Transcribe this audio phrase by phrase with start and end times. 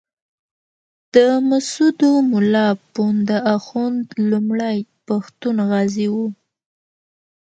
[1.15, 1.17] د
[1.49, 4.77] مسودو ملا پوونده اخُند لومړی
[5.07, 6.27] پښتون غازي وو.